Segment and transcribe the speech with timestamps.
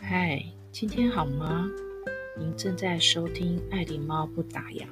[0.00, 0.42] 嗨，
[0.72, 1.68] 今天好吗？
[2.38, 4.86] 您正在收听爱狸猫不打烊，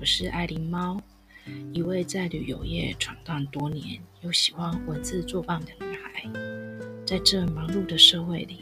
[0.00, 1.00] 我是爱狸猫，
[1.72, 6.24] 一位在旅游业闯荡多年又喜欢文字作伴的女孩。
[7.04, 8.60] 在这忙碌的社会里，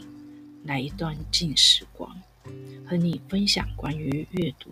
[0.65, 2.13] 来一段静时光，
[2.85, 4.71] 和你分享关于阅读、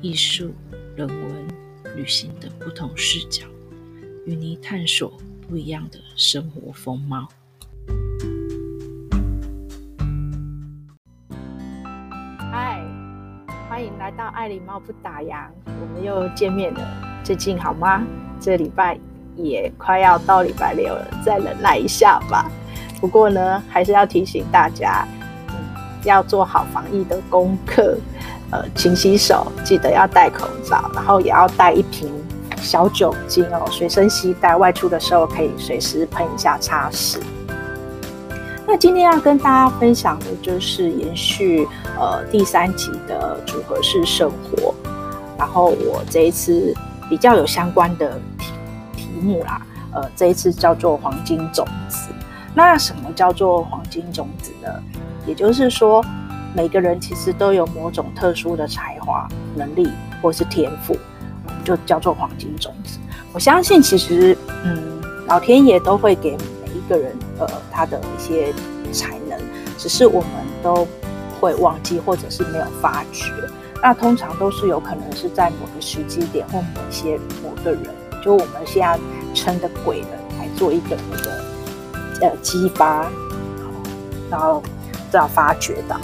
[0.00, 0.54] 艺术、
[0.96, 1.48] 人文、
[1.96, 3.46] 旅行的不同视角，
[4.24, 5.12] 与你探索
[5.46, 7.28] 不一样的生活风貌。
[14.40, 16.80] 爱礼貌不打烊，我们又见面了。
[17.22, 18.02] 最近好吗？
[18.40, 18.98] 这礼拜
[19.36, 22.50] 也快要到礼拜六了，再忍耐一下吧。
[23.02, 25.06] 不过呢，还是要提醒大家，
[25.48, 25.54] 嗯，
[26.04, 27.98] 要做好防疫的功课。
[28.50, 32.10] 呃，勤洗手，记得要戴口罩，然后也要带一瓶
[32.56, 37.18] 小酒精哦，随身携带，外出的时候可以随时喷一下擦拭。
[38.72, 41.66] 那今天要跟大家分享的就是延续
[41.98, 44.72] 呃第三集的组合式生活，
[45.36, 46.72] 然后我这一次
[47.08, 48.52] 比较有相关的题
[48.94, 49.60] 题目啦，
[49.92, 52.10] 呃这一次叫做黄金种子。
[52.54, 54.68] 那什么叫做黄金种子呢？
[55.26, 56.00] 也就是说
[56.54, 59.90] 每个人其实都有某种特殊的才华、能力
[60.22, 60.96] 或是天赋，
[61.64, 63.00] 就叫做黄金种子。
[63.32, 66.80] 我相信其实嗯老天爷都会给每一。
[66.88, 68.52] 个人呃，他的一些
[68.92, 69.38] 才能，
[69.78, 70.30] 只是我们
[70.62, 70.86] 都
[71.40, 73.26] 会忘记，或者是没有发觉。
[73.82, 77.82] 那通常都是有可能是在某个时机点，或某些某个人，
[78.22, 78.98] 就我们现在
[79.34, 83.10] 称的鬼人，来做一个那个呃激发，
[84.30, 84.62] 然后
[85.10, 85.98] 这样发掘到。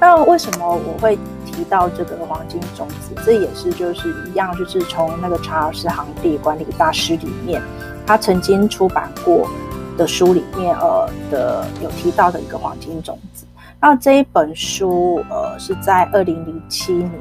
[0.00, 3.14] 那为什么我会提到这个黄金种子？
[3.26, 7.62] 这也是就是一样，就是从那个查尔斯·杭蒂管理大师里面，
[8.06, 9.46] 他曾经出版过。
[9.96, 13.44] 的书里面，呃的有提到的一个黄金种子。
[13.80, 17.12] 那这一本书，呃是在二零零七年，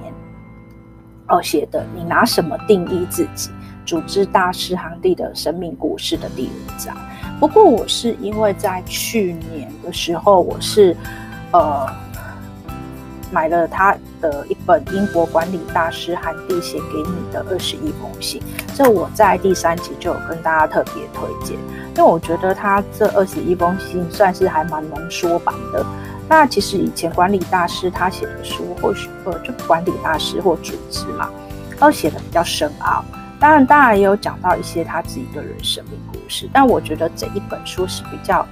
[1.28, 1.86] 呃写的。
[1.96, 3.50] 你拿什么定义自己？
[3.84, 6.96] 组织大师杭蒂的生命故事的第五章。
[7.40, 10.96] 不过我是因为在去年的时候，我是
[11.52, 11.88] 呃
[13.32, 18.40] 买了他的一本英国管理大师韩蒂写给你的二十一封信。
[18.76, 21.58] 这我在第三集就有跟大家特别推荐。
[21.96, 25.86] 因为我觉得他这二十一封信算是还蛮浓缩版的。
[26.30, 31.30] 那其实以前管理大师他写的书，或许呃就管理大师或组织嘛，
[31.78, 33.04] 都写的比较深奥。
[33.38, 36.50] 当然，当然也有讲到一些他自己个人生命故事。
[36.54, 38.48] 但我觉得这一本书是比较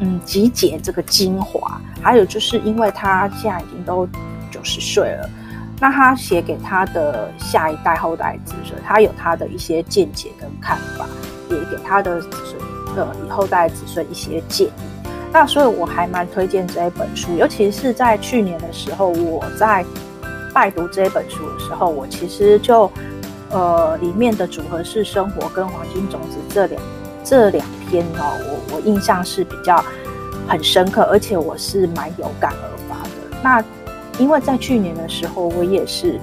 [0.00, 1.80] 嗯集结这个精华。
[2.02, 4.04] 还有就是因为他现在已经都
[4.50, 5.30] 九十岁了，
[5.78, 11.06] 那他写给他的下一代、后代子孙，他有他的一些见解跟看法，
[11.48, 12.71] 也给他的子孙。
[12.96, 14.72] 呃，以后代子孙一些建议，
[15.32, 19.84] 那所以我还蛮推荐这一本书，尤其是在去年的时候，我在
[20.52, 22.90] 拜读这一本书的时候，我其实就
[23.50, 26.82] 呃里面的组合式生活跟黄金种子这两
[27.24, 28.36] 这两篇哦，
[28.70, 29.82] 我我印象是比较
[30.46, 33.10] 很深刻，而且我是蛮有感而发的。
[33.42, 33.64] 那
[34.18, 36.20] 因为在去年的时候，我也是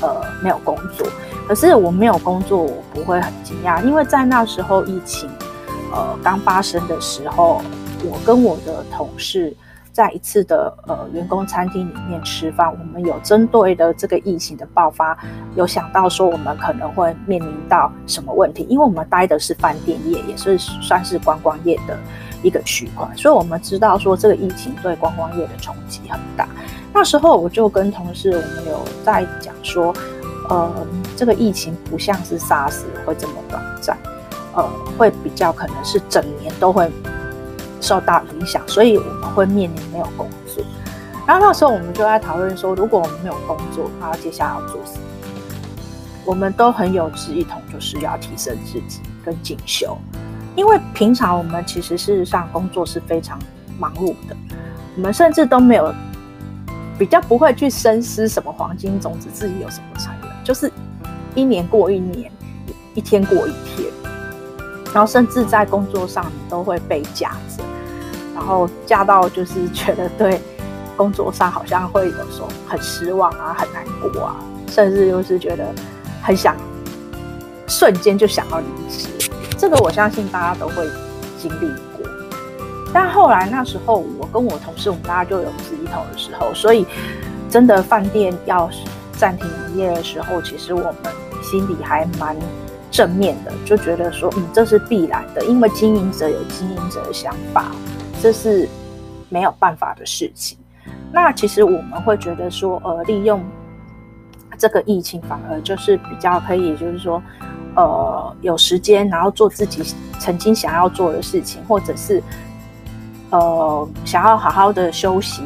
[0.00, 1.06] 呃没有工作。
[1.46, 5.30] 可是我没有工作，我不会很惊讶，因为在那时候疫情，
[5.92, 7.62] 呃，刚发生的时候，
[8.04, 9.54] 我跟我的同事
[9.92, 15.16] 在一次的呃员工餐厅里面吃饭，我们有针对的这个疫情的爆发，
[15.54, 21.96] 有想到说我们可能会面临到什么问题，因为我们待的是饭店业，也是算是观光业的
[22.42, 26.48] 一个区块，所以我们知道说这个疫情对观光业的冲击很大。
[26.92, 29.94] 那时候我就跟同事，我们有在讲说。
[30.48, 30.86] 呃，
[31.16, 33.96] 这个疫情不像是 SARS 会这么短暂，
[34.54, 34.64] 呃，
[34.96, 36.90] 会比较可能是整年都会
[37.80, 40.64] 受到影响，所以我们会面临没有工作。
[41.26, 45.00] 然后那时候我们就在讨论说，如果我们没有工作，那接下来要做什么？
[46.24, 49.98] 我们都很有志一同，就是要提升自己跟进修，
[50.54, 53.38] 因为平常我们其实事实上工作是非常
[53.78, 54.36] 忙碌的，
[54.96, 55.94] 我们甚至都没有。
[56.98, 60.16] 比较不会去深思什么黄金种子，自己有什么才，
[60.46, 60.70] 就是
[61.34, 62.30] 一年过一年，
[62.94, 63.92] 一天过一天，
[64.94, 67.64] 然后甚至在工作上你都会被夹着，
[68.32, 70.40] 然后夹到就是觉得对
[70.96, 74.36] 工作上好像会有时候很失望啊，很难过啊，
[74.68, 75.66] 甚至就是觉得
[76.22, 76.56] 很想
[77.66, 79.08] 瞬间就想要离职，
[79.58, 80.86] 这个我相信大家都会
[81.36, 81.66] 经历
[81.96, 82.08] 过。
[82.92, 86.86] 但后来那时候，我跟我同事，我们大家就有志一同的时候，所以
[87.50, 88.70] 真的饭店要
[89.16, 90.94] 暂停营业的时候，其实我们
[91.42, 92.36] 心里还蛮
[92.90, 97.72] 正面的，就觉得说，嗯，这是必然的，因为经营者有经营者的想法，
[98.22, 98.68] 这是
[99.28, 100.56] 没有办法的事情。
[101.12, 103.42] 那其实我们会觉得说，呃，利用
[104.58, 107.22] 这个疫情，反而就是比较可以，就是说，
[107.74, 109.82] 呃，有时间，然后做自己
[110.18, 112.22] 曾经想要做的事情，或者是
[113.30, 115.42] 呃，想要好好的休息，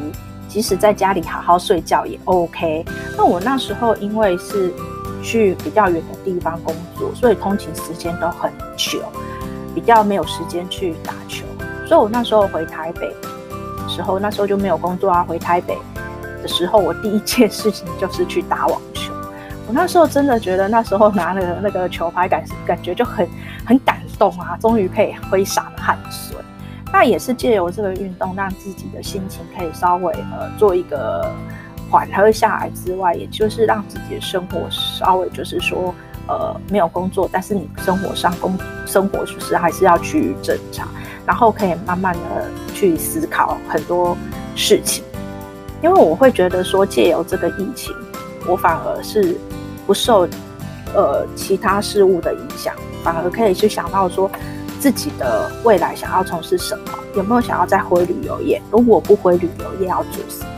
[0.51, 2.85] 即使在家里好好睡觉也 OK。
[3.17, 4.73] 那我那时候因为是
[5.23, 9.01] 去比较远的地方工作，所以通勤时间都很久，
[9.73, 11.45] 比较没有时间去打球，
[11.87, 13.15] 所以我那时候回台北。
[13.87, 15.77] 时候那时候就没有工作啊，回台北
[16.41, 19.11] 的时候，我第一件事情就是去打网球。
[19.67, 23.27] 我那时候真的觉得那时候拿了那个球拍感感觉就很
[23.65, 26.37] 很感动啊，终于可以挥洒汗水。
[26.91, 31.31] 那也是借由这个运动，让自己的心情可以稍微呃做一个
[31.89, 35.93] 缓和下来之外，也就是让自己的生活稍微就是说
[36.27, 40.87] 呃没有工作，但是你生活上工生活就是还是要去正常。
[41.23, 44.17] 然后可以慢慢的去思考很多
[44.55, 45.03] 事情，
[45.83, 47.93] 因为我会觉得说，借由这个疫情，
[48.47, 49.37] 我反而是
[49.85, 50.27] 不受
[50.95, 52.73] 呃其他事物的影响，
[53.03, 54.29] 反而可以去想到说
[54.81, 56.85] 自己的未来想要从事什么，
[57.15, 58.59] 有没有想要再回旅游业？
[58.71, 60.49] 如果不回旅游业要做什么？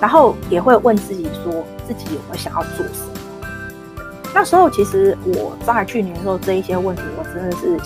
[0.00, 3.98] 然后也会问自己说，自己有没有想要做什么？
[4.34, 7.78] 那时候其实我在去年的时候这一些问题，我真的是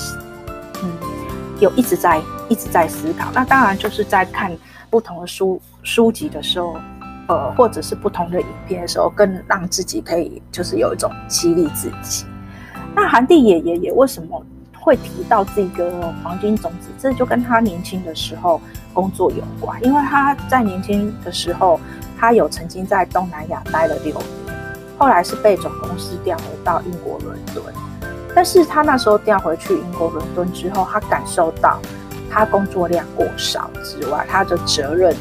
[0.83, 0.91] 嗯。
[1.61, 2.19] 有一直在
[2.49, 4.51] 一直在思考，那当然就是在看
[4.89, 6.75] 不同的书书籍的时候，
[7.29, 12.25] 呃，或者是不同的影片的时候，更让自己可以就是有一种激励自己。
[12.95, 14.43] 那韩帝爷爷也为什么
[14.81, 16.89] 会提到这个黄金种子？
[16.99, 18.61] 这就跟他年轻的时候
[18.93, 21.79] 工作有关，因为他在年轻的时候，
[22.19, 24.25] 他有曾经在东南亚待了六年，
[24.99, 27.63] 后来是被总公司调回到英国伦敦。
[28.35, 31.79] 但是他那时候调回去英国伦敦之后，他感受到
[32.31, 35.15] 他工作量过少之外，他的责任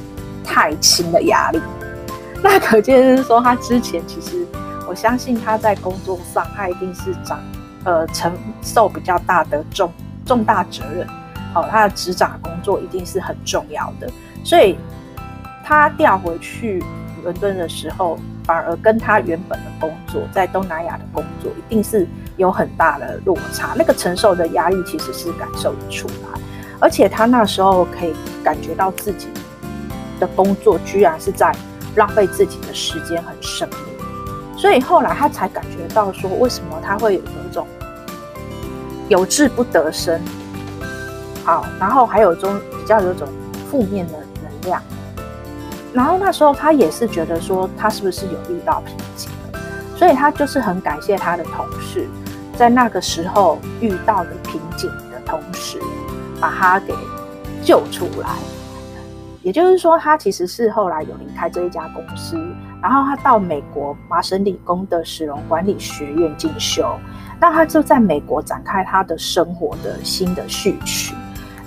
[0.44, 1.60] 太轻的压力。
[2.42, 4.46] 那可见是说，他之前其实
[4.88, 7.40] 我相信他在工作上，他一定是长
[7.84, 8.32] 呃承
[8.62, 9.92] 受比较大的重
[10.26, 11.08] 重大责任。
[11.54, 14.10] 好、哦，他的执掌工作一定是很重要的，
[14.44, 14.78] 所以
[15.64, 16.84] 他调回去
[17.24, 22.08] 伦敦的时候，反而跟他原本的工作在东南亚的工作一定是。
[22.38, 26.40] 有很大的落差，那个承受的压力其实是感受得出来，
[26.80, 29.28] 而且他那时候可以感觉到自己
[30.22, 31.54] 的工作居然是在
[31.98, 33.89] 浪费自己的时间很生命，
[34.60, 37.66] 所以后来他才感觉到说，为什么他会有一种
[39.08, 40.20] 有志不得生，
[41.46, 43.26] 好，然后还有种比较有种
[43.72, 44.14] 负面的
[44.44, 44.82] 能量，
[45.94, 49.60] 然后那时候他也是觉得说，他是不是有遇到瓶颈了，
[49.96, 52.06] 所以他就是很感谢他的同事。
[52.58, 55.80] 在那个时候遇到的瓶颈的同时，
[56.42, 56.94] 把他给
[57.64, 58.28] 救出来。
[59.42, 62.38] 也就是说，他其实是后来有离开这一家公司，
[62.82, 66.98] 然后他到美国麻省理工的史隆管理学院进修。
[67.42, 71.16] 那他就在美国展开他的生活的新的序曲。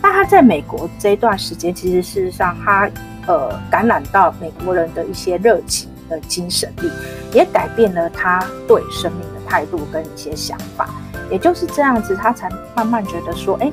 [0.03, 2.91] 那他在美国这一段时间，其实事实上他
[3.26, 6.91] 呃感染到美国人的一些热情的精神力，
[7.32, 10.91] 也改变了他对生命的态度跟一些想法，
[11.31, 13.73] 也就是这样子，他才慢慢觉得说，哎，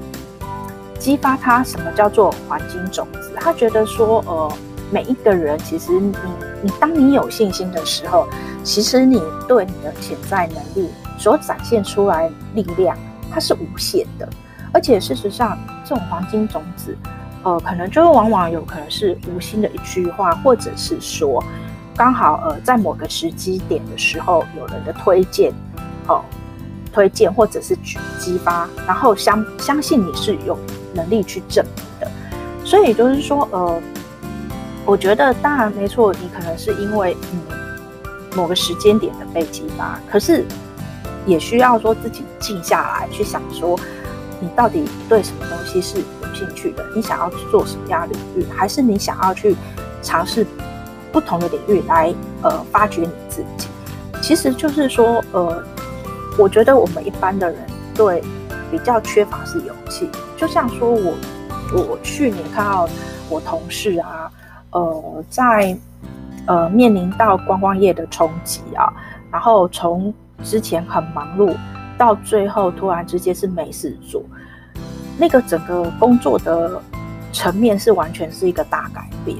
[0.97, 3.33] 激发他什么叫做黄金种子？
[3.35, 4.53] 他觉得说，呃，
[4.89, 6.13] 每一个人其实你
[6.61, 8.27] 你当你有信心的时候，
[8.63, 12.97] 其实你对你的潜在能力所展现出来力量，
[13.31, 14.27] 它是无限的。
[14.71, 16.95] 而且事实上，这种黄金种子，
[17.43, 21.43] 呃，可能就往往有可能是无心的一句话，或者是说，
[21.95, 25.51] 刚好呃，在某个时机点的时候，有人的推荐。
[26.07, 26.23] 哦，
[26.91, 30.57] 推荐或者是去激发，然后相相信你是有
[30.93, 32.11] 能力去证明的，
[32.65, 33.79] 所以就是说，呃，
[34.89, 37.39] 我觉得当然没错，你可能是因为嗯
[38.35, 40.43] 某个时间点的被激发，可是
[41.27, 43.79] 也需要说自己静下来去想说，
[44.39, 49.55] 你到底对什么东西是有兴趣的，你想要做什么样的领域，还是你想要去
[50.01, 50.43] 尝试
[51.11, 53.67] 不同的领域来呃发掘你自己，
[54.23, 55.63] 其实就是说呃。
[56.37, 57.59] 我觉得我们一般的人
[57.93, 58.23] 对
[58.71, 61.13] 比较缺乏是勇气，就像说我
[61.73, 62.87] 我去年看到
[63.27, 64.31] 我同事啊，
[64.71, 65.77] 呃，在
[66.45, 68.91] 呃面临到观光业的冲击啊，
[69.31, 71.55] 然后从之前很忙碌
[71.97, 74.23] 到最后突然之间是没事做，
[75.17, 76.81] 那个整个工作的
[77.31, 79.37] 层面是完全是一个大改变，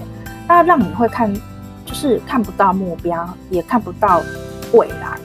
[0.48, 1.34] 那让你会看
[1.86, 4.22] 就是看不到目标，也看不到
[4.74, 5.18] 未来，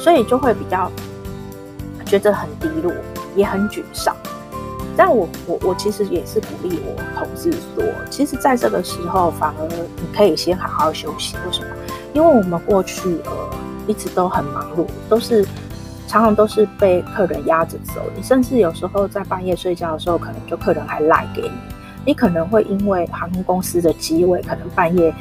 [0.00, 0.90] 所以就会比较。
[2.08, 2.92] 觉得很低落，
[3.34, 4.14] 也很沮丧。
[4.96, 11.36] 但我我我其实也是鼓励我同事说，其实在这个时候反而你可以先好好休息。
[11.46, 11.66] 为什么？
[12.14, 13.50] 因为我们过去呃
[13.86, 15.44] 一直都很忙碌，都是
[16.08, 18.00] 常常都是被客人压着走。
[18.16, 21.52] 你甚至有时候在半夜睡觉的时候，可能就客人还赖给你。
[22.06, 25.12] 你可能会因为航空公司的机位，可能半夜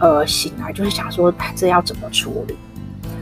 [0.00, 2.56] 呃醒来就是想说，这要怎么处理？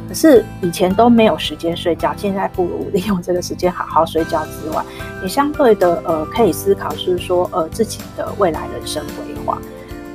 [0.09, 4.83] 可是以前都没有时间睡觉，现在不如利用这个时间好好睡觉之外，
[5.23, 9.61] 你相对的呃可以思考是说呃自己的未来人生规划。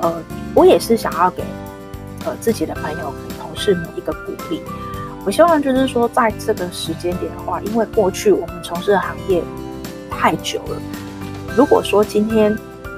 [0.02, 0.22] 呃，
[0.56, 1.44] 我也是想要给
[2.26, 4.62] 呃自己的朋友、同事们一个鼓励。
[5.26, 9.42] 我希望就是说，在这个时间点的话，因为过去我们从事的行业
[10.10, 10.82] 太久了，
[11.56, 12.54] 如果说今天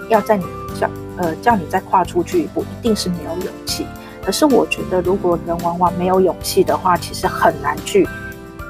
[0.10, 0.44] 要在你
[0.80, 3.86] 叫呃叫你再跨出去一步，一定是没有勇气。
[4.26, 8.10] 可是我觉得，如果人往往没有勇气的话，其实很难去，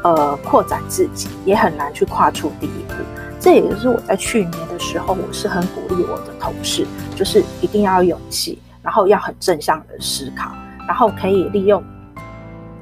[0.04, 2.96] 呃，扩展自己，也很难去跨出第一步。
[3.40, 6.86] 这也是我在去年的时候，我是很鼓励我的同事，
[7.16, 10.52] 就是一定要有勇气，然后要很正向的思考，
[10.86, 11.82] 然后可以利用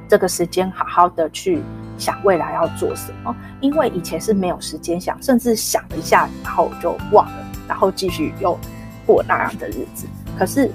[0.08, 1.62] 这个时间好好的去
[1.96, 3.32] 想未来要做什么。
[3.60, 8.58] 因为以前是没有时间想，甚至想了一下，然后就忘了，然后继续又
[9.06, 10.08] 过那样的日子。
[10.36, 10.68] 可是。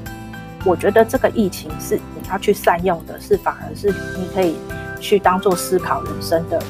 [0.66, 3.88] 我觉得这个疫情是你要去善用的，是反而是
[4.18, 4.58] 你可以
[5.00, 6.62] 去当做思考人生的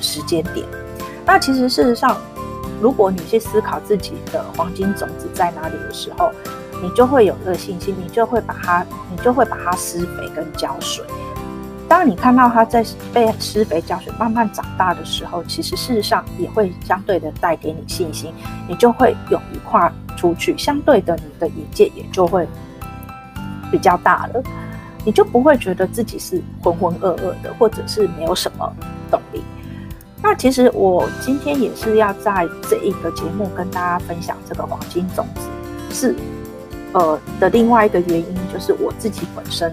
[0.00, 0.66] 时间点。
[1.26, 2.16] 那其实事实上，
[2.80, 6.32] 如果你去思考自己的黄金种子在哪里的时候，
[6.82, 11.04] 你就会有这个信心，你就会把它，你就会把它施肥跟浇水。
[11.86, 12.82] 当你看到它在
[13.12, 18.32] 被施肥浇水慢慢长大的时候，其实事实上也会相对的带给你信心，
[18.66, 22.48] 你就会勇于跨出去，相对的你的眼界也就会。
[23.70, 24.42] 比较大了，
[25.04, 28.72] 你就不会觉得自己是浑浑噩噩的，或者是没有什么
[29.10, 29.42] 动力。
[30.22, 35.48] 那其实我今天也是要在这一个节目跟大家分享这个黄金种子
[35.90, 36.14] 是
[36.92, 39.72] 呃的另外一个原因，就是我自己本身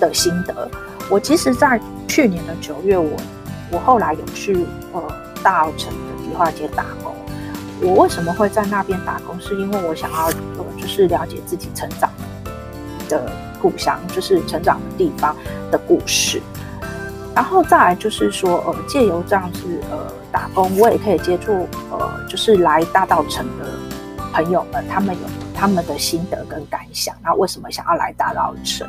[0.00, 0.70] 的心得。
[1.10, 3.10] 我其实，在去年的九月我，
[3.70, 5.02] 我后来有去呃
[5.42, 7.14] 大稻埕的迪化街打工。
[7.82, 9.38] 我为什么会在那边打工？
[9.38, 12.08] 是因为我想要呃就是了解自己成长。
[13.60, 15.34] 故乡就是成长的地方
[15.70, 16.40] 的故事，
[17.34, 23.66] 然后再来就是说，呃，借由这样子呃打工，我也可以接触呃，就是来大道城的
[24.32, 28.88] 朋友们，他们有他们的心得跟感想，然后为什么想要来大道城，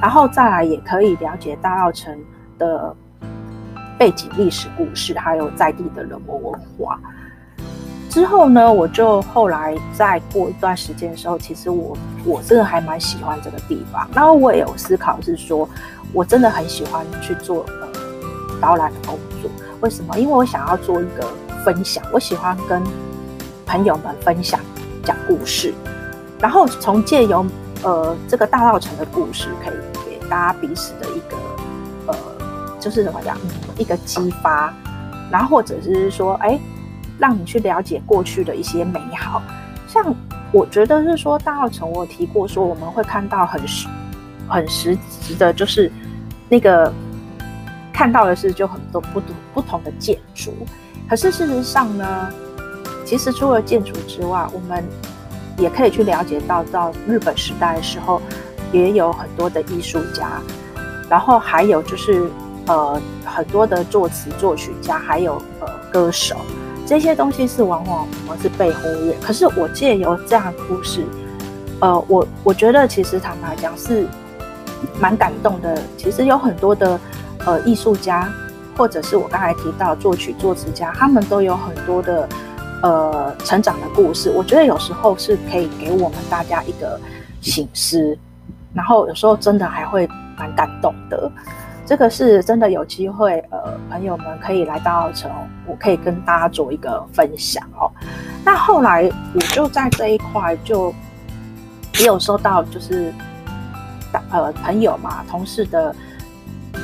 [0.00, 2.16] 然后再来也可以了解大道城
[2.58, 2.94] 的
[3.98, 6.98] 背景历史故事，还有在地的人文文化。
[8.12, 14.06] 之后呢，我就后来再过一段时间的时候，其实我我真的还蛮喜欢这个地方。
[14.14, 15.66] 然后我也有思考，是说
[16.12, 17.88] 我真的很喜欢去做呃
[18.60, 19.50] 导览的工作。
[19.80, 20.18] 为什么？
[20.18, 21.26] 因为我想要做一个
[21.64, 22.82] 分享，我喜欢跟
[23.64, 24.60] 朋友们分享
[25.02, 25.72] 讲故事，
[26.38, 27.42] 然后从借由
[27.82, 29.74] 呃这个大稻城的故事，可以
[30.06, 31.36] 给大家彼此的一个
[32.08, 32.14] 呃
[32.78, 33.38] 就是怎么讲
[33.78, 34.70] 一个激发，
[35.30, 36.60] 然后或者是说哎。
[37.22, 39.40] 让你去了解过去的一些美好，
[39.86, 40.12] 像
[40.50, 43.86] 我觉得是说大稻埕，我有提过说我们会看到很实
[44.48, 45.88] 很实质的，就是
[46.48, 46.92] 那个
[47.92, 50.52] 看到的是就很多不同不同的建筑。
[51.08, 52.28] 可是事实上呢，
[53.04, 54.82] 其实除了建筑之外，我们
[55.58, 58.20] 也可以去了解到，到日本时代的时候，
[58.72, 60.40] 也有很多的艺术家，
[61.08, 62.28] 然后还有就是
[62.66, 66.34] 呃很多的作词作曲家，还有呃歌手。
[66.92, 71.02] 这些东西是往往我们是被忽略，可是我借由这样的故事，
[71.80, 74.06] 呃，我我觉得其实坦白讲是
[75.00, 75.82] 蛮感动的。
[75.96, 77.00] 其实有很多的
[77.46, 78.30] 呃艺术家，
[78.76, 82.28] 或者是我刚才提到作曲作词家，他们都有很多的
[82.82, 84.30] 呃成长的故事。
[84.30, 87.00] 我觉得有时候是可以给我们大家一个
[87.40, 88.14] 醒思，
[88.74, 90.06] 然后有时候真的还会
[90.36, 91.32] 蛮感动的。
[91.84, 95.28] 这个是真的有机会，呃，朋友们可以来大稻埕，
[95.66, 97.90] 我可以跟大家做一个分享哦。
[98.44, 100.94] 那后来我就在这一块就
[101.98, 103.12] 也有收到，就是
[104.30, 105.94] 呃朋友嘛、同事的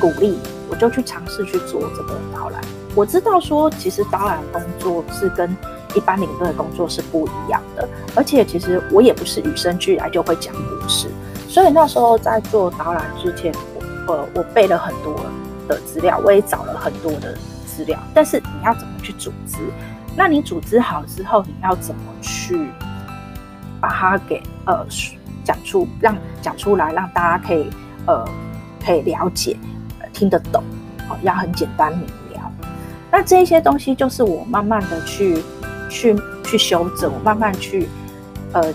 [0.01, 0.37] 鼓励，
[0.69, 2.61] 我就去尝试去做这个导览。
[2.95, 5.57] 我知道说，其实导览工作是跟
[5.95, 11.09] 一般领队的工作是不一样的，而且其实我也不是与生俱来就会讲故事，
[11.49, 13.55] 所以那时候在做导览之前。
[14.09, 15.15] 呃，我背了很多
[15.69, 17.37] 的资料，我也找了很多的
[17.67, 19.59] 资料，但是你要怎么去组织？
[20.17, 22.69] 那你组织好之后，你要怎么去
[23.81, 24.85] 把它给呃
[25.45, 27.71] 讲出，让讲出来，让大家可以
[28.07, 28.27] 呃
[28.85, 29.57] 可以了解、
[30.13, 30.63] 听得懂，
[31.09, 32.51] 哦，要很简单明了。
[33.13, 35.43] 那这些东西就是我慢慢的去
[35.89, 37.89] 去去修正，我慢慢去
[38.53, 38.75] 呃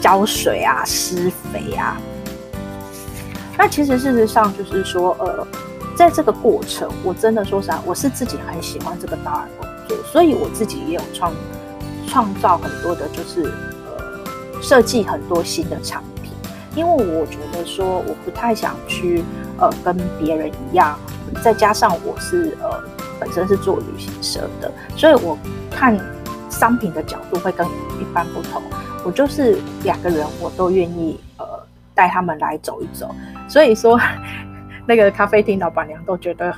[0.00, 1.96] 浇水啊、施肥啊。
[3.56, 5.46] 那其实事实上就是说，呃，
[5.96, 11.32] 在这个过程，我真的说实话，我是自己很喜欢这个导演工作，所以我自己也有创
[12.06, 13.44] 创造很多的，就是
[13.86, 16.32] 呃设计很多新的产品，
[16.74, 19.24] 因为我觉得说我不太想去
[19.58, 20.98] 呃跟别人一样，
[21.42, 22.82] 再加上我是呃
[23.20, 25.38] 本身是做旅行社的，所以我
[25.70, 25.96] 看
[26.50, 28.60] 商品的角度会跟一般不同，
[29.04, 31.46] 我就是两个人我都愿意呃。
[31.94, 33.14] 带他们来走一走，
[33.48, 33.98] 所以说
[34.86, 36.54] 那个咖啡厅老板娘都觉得，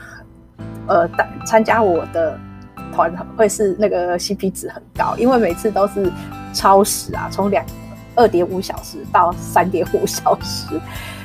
[0.87, 1.09] 呃，
[1.47, 2.39] 参加我的
[2.93, 6.11] 团会是那个 CP 值很高，因为每次都是
[6.53, 7.65] 超时啊，从两
[8.15, 10.81] 二点五小时到三点五小时。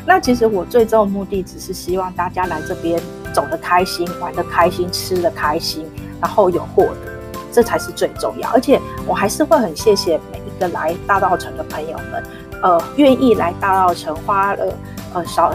[0.06, 3.00] 那其实我最终的目的只是希望大家来这边
[3.32, 5.86] 走得开心、玩得开心、吃得开心，
[6.20, 7.12] 然后有获得，
[7.52, 8.50] 这才是最重要。
[8.50, 12.24] 而且我还是会很谢谢每一个来大稻城的朋友们。
[12.62, 14.74] 呃，愿意来大稻城花了
[15.14, 15.52] 呃少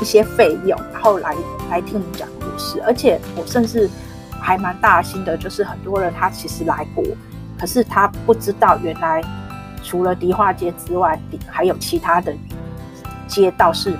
[0.00, 1.34] 一些费用，然后来
[1.70, 3.88] 来听我们讲故事，而且我甚至
[4.40, 7.04] 还蛮大心的，就是很多人他其实来过，
[7.58, 9.22] 可是他不知道原来
[9.84, 12.34] 除了迪化街之外，还有其他的
[13.28, 13.92] 街道是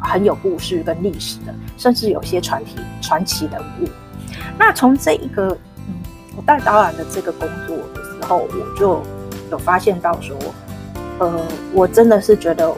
[0.00, 3.88] 很有故事跟历史的，甚至有些传奇传奇人物。
[4.58, 5.94] 那从这一个嗯，
[6.36, 9.00] 我带导览的这个工作的时候，我就
[9.52, 10.36] 有发现到说。
[11.18, 12.72] 呃，我真的是觉得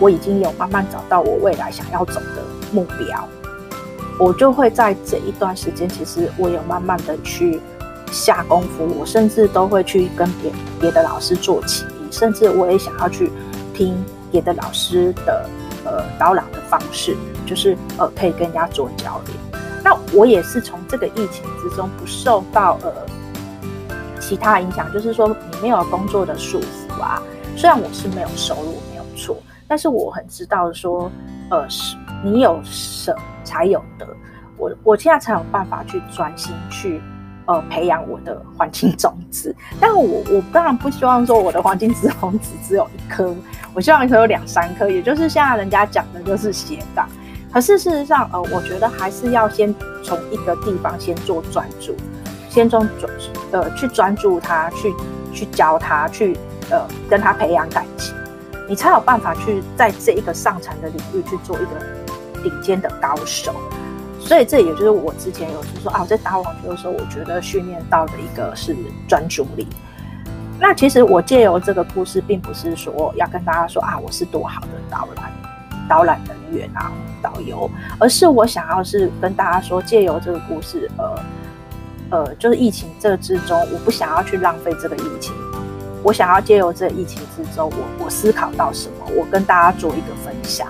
[0.00, 3.28] 我已经有慢慢找到我未来想要走的目标，
[4.18, 7.60] 我就会在这一段时间，其实我有慢慢的去
[8.10, 13.30] 下功夫，我甚至都会去跟别别的老师做起，甚至我也想要去
[13.74, 13.94] 听
[14.30, 15.46] 别的老师的
[15.84, 17.14] 呃导览的方式，
[17.46, 19.60] 就是呃可以跟人家做交流。
[19.84, 22.92] 那我也是从这个疫情之中不受到呃
[24.18, 27.22] 其他影响，就是说你没有工作的束缚啊。
[27.56, 29.36] 虽然我是没有收入，没有错，
[29.68, 31.10] 但是我很知道说，
[31.50, 34.06] 呃，是你有舍才有得。
[34.56, 37.00] 我我现在才有办法去专心去，
[37.46, 39.54] 呃，培养我的黄金种子。
[39.80, 43.34] 但我我当然不希望说我的黄金子种子只有一颗，
[43.74, 47.08] 我希望可以有两三颗，也就是现在人家讲的就是斜杠。
[47.52, 51.94] 可是事实上，呃，我觉得还是要先从一个地方先做专注，
[52.48, 53.12] 先从专
[53.50, 54.94] 呃去专注它，去
[55.32, 56.36] 去教它，去。
[56.70, 58.14] 呃，跟他培养感情，
[58.68, 63.54] 你才有办法去在这一个上层的领域去做一个顶尖的高手。
[64.20, 68.76] 所以这也就是我之前有就说啊，我在打网球的时候，我觉得训练到的一个是
[69.08, 69.66] 专注力。
[70.60, 75.32] 那其实我借由这个故事，并不是说要跟大家说啊，我是多好的导览
[75.88, 81.18] 导览人员啊，导游，而是我想要是跟大家说，借由这个故事，呃
[82.10, 85.34] 呃，就是疫情这之中，我不想要去浪费这个疫情。
[86.02, 90.68] 我想要借由这疫情之中，我我思考到什么，我跟大家做一个分享。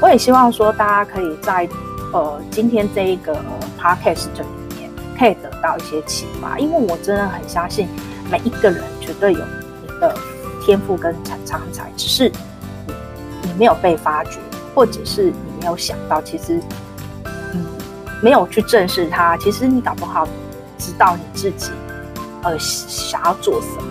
[0.00, 1.68] 我也希望说，大家可以在
[2.12, 3.34] 呃今天这一个、
[3.80, 7.88] podcast 里面，可以得到一些启发，因为我真的很相信
[8.30, 9.38] 每一个人绝对有
[9.82, 10.14] 你的
[10.64, 11.12] 天赋跟
[11.44, 12.28] 长才，只是
[12.86, 12.94] 你
[13.42, 14.38] 你没有被发掘，
[14.74, 16.60] 或者是你没有想到，其实
[17.24, 17.64] 嗯
[18.22, 20.28] 没有去正视它，其实你搞不好
[20.78, 21.72] 知道你自己。
[22.44, 23.82] 呃，想要做什么？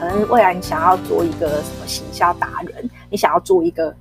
[0.00, 3.94] 可能未来你想要做一个什么行销达人，你想要做一个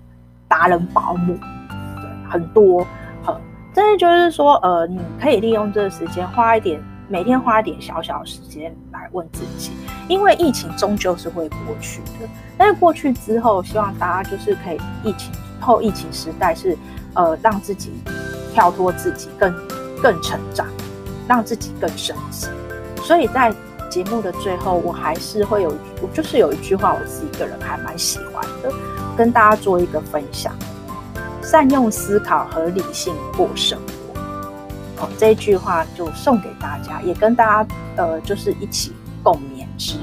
[0.47, 2.87] 达人保姆，对，很多，
[3.23, 3.35] 很，
[3.71, 9.71] 真的就是说，呃，你可以利用这个时间，花一点，每天花一点小小时间来问自己，
[10.07, 12.27] 因为疫情终究是会过去的。
[12.57, 16.75] 但是过去之后，希望大家就是可以疫情后疫情时代是，
[17.13, 17.91] 呃，让自己
[18.53, 19.53] 跳脱自己更
[20.01, 20.65] 更成长，
[21.27, 22.47] 让自己更升级。
[23.03, 23.53] 所以在
[23.91, 25.69] 节目的最后，我还是会有，
[26.01, 28.71] 我就是有一句话，我自己个人还蛮喜欢的，
[29.17, 30.55] 跟大家做一个分享：
[31.43, 35.03] 善用思考和理性过生活。
[35.03, 39.97] 哦，这句话就送给大家，也跟大家呃，就是一起共勉之。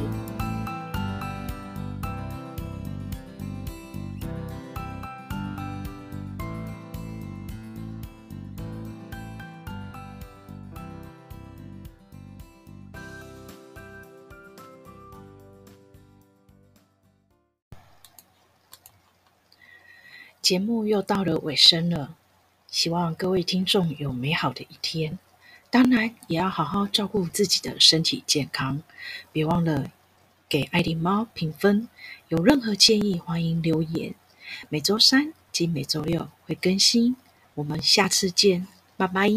[20.48, 22.16] 节目又到了尾声了，
[22.70, 25.18] 希望各位听众有美好的一天。
[25.68, 28.82] 当然，也要好好照顾自己的身体健康。
[29.30, 29.92] 别忘了
[30.48, 31.86] 给爱丁猫评分。
[32.28, 34.14] 有任何建议，欢迎留言。
[34.70, 37.14] 每周三及每周六会更新。
[37.56, 39.28] 我们下次见，拜拜。